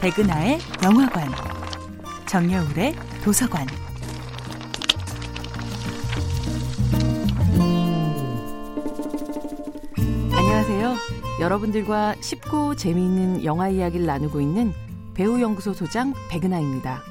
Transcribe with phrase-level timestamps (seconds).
[0.00, 1.28] 백은하의 영화관,
[2.26, 3.66] 정여울의 도서관.
[10.34, 10.94] 안녕하세요.
[11.40, 14.72] 여러분들과 쉽고 재미있는 영화 이야기를 나누고 있는
[15.12, 17.02] 배우연구소 소장 백은하입니다.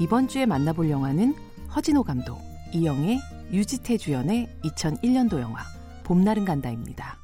[0.00, 1.36] 이번 주에 만나볼 영화는
[1.76, 2.40] 허진호 감독,
[2.72, 3.20] 이영애,
[3.52, 5.60] 유지태 주연의 2001년도 영화
[6.02, 7.18] 봄날은 간다입니다.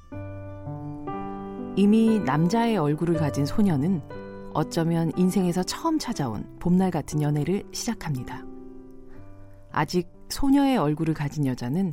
[1.74, 4.25] 이미 남자의 얼굴을 가진 소녀는
[4.56, 8.42] 어쩌면 인생에서 처음 찾아온 봄날 같은 연애를 시작합니다.
[9.70, 11.92] 아직 소녀의 얼굴을 가진 여자는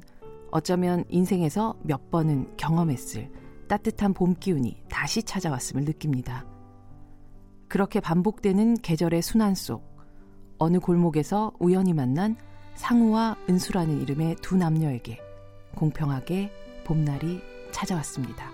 [0.49, 3.29] 어쩌면 인생에서 몇 번은 경험했을
[3.67, 6.45] 따뜻한 봄 기운이 다시 찾아왔음을 느낍니다.
[7.67, 9.83] 그렇게 반복되는 계절의 순환 속
[10.57, 12.37] 어느 골목에서 우연히 만난
[12.75, 15.19] 상우와 은수라는 이름의 두 남녀에게
[15.75, 16.49] 공평하게
[16.85, 17.41] 봄날이
[17.73, 18.52] 찾아왔습니다.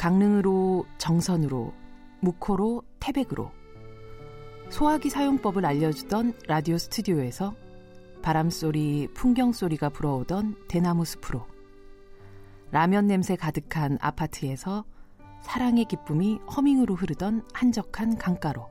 [0.00, 1.74] 강릉으로 정선으로
[2.20, 3.50] 묵호로 태백으로.
[4.70, 7.54] 소화기 사용법을 알려주던 라디오 스튜디오에서
[8.22, 11.46] 바람소리, 풍경소리가 불어오던 대나무 숲으로.
[12.70, 14.86] 라면 냄새 가득한 아파트에서
[15.42, 18.70] 사랑의 기쁨이 허밍으로 흐르던 한적한 강가로.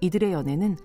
[0.00, 0.76] 이들의 연애는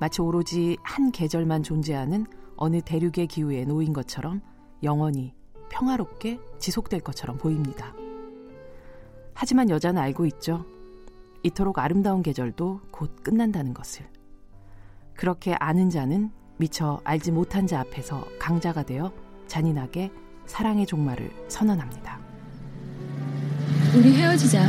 [0.00, 4.40] 마치 오로지 한 계절만 존재하는 어느 대륙의 기후에 놓인 것처럼
[4.82, 5.32] 영원히
[5.70, 7.94] 평화롭게 지속될 것처럼 보입니다.
[9.34, 10.64] 하지만 여자는 알고 있죠.
[11.42, 14.06] 이토록 아름다운 계절도 곧 끝난다는 것을.
[15.14, 19.12] 그렇게 아는 자는 미처 알지 못한 자 앞에서 강자가 되어
[19.46, 20.10] 잔인하게
[20.46, 22.18] 사랑의 종말을 선언합니다.
[23.96, 24.68] 우리 헤어지자.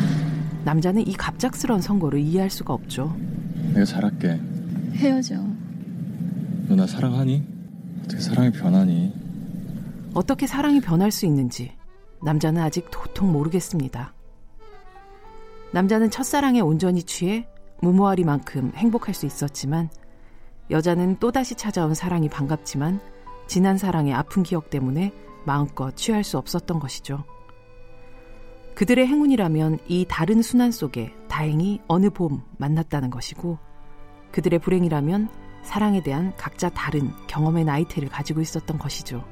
[0.65, 3.15] 남자는 이 갑작스러운 선고를 이해할 수가 없죠.
[3.73, 4.39] 내가 잘할게.
[4.95, 5.35] 헤어져.
[6.67, 7.43] 너 나 사랑하니?
[8.03, 9.13] 어떻게 사랑이 변하니?
[10.15, 11.71] 어떻게 사랑이 변할 수 있는지
[12.23, 14.13] 남자는 아직 도통 모르겠습니다.
[15.71, 17.47] 남자는 첫사랑에 온전히 취해
[17.81, 19.89] 무모하리만큼 행복할 수 있었지만
[20.69, 22.99] 여자는 또다시 찾아온 사랑이 반갑지만
[23.47, 25.13] 지난 사랑의 아픈 기억 때문에
[25.45, 27.23] 마음껏 취할 수 없었던 것이죠.
[28.73, 33.57] 그들의 행운이라면 이 다른 순환 속에 다행히 어느 봄 만났다는 것이고
[34.31, 35.29] 그들의 불행이라면
[35.63, 39.23] 사랑에 대한 각자 다른 경험의 나이테를 가지고 있었던 것이죠.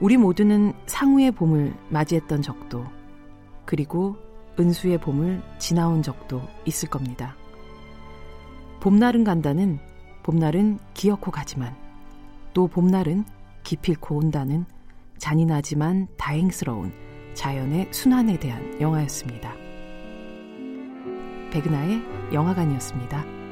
[0.00, 2.84] 우리 모두는 상우의 봄을 맞이했던 적도
[3.64, 4.16] 그리고
[4.58, 7.36] 은수의 봄을 지나온 적도 있을 겁니다.
[8.80, 9.78] 봄날은 간다는
[10.22, 11.74] 봄날은 기어코 가지만
[12.52, 13.24] 또 봄날은
[13.62, 14.64] 기필코 온다는
[15.18, 16.92] 잔인하지만 다행스러운
[17.34, 19.54] 자연의 순환에 대한 영화였습니다.
[21.50, 23.43] 백은하의 영화관이었습니다.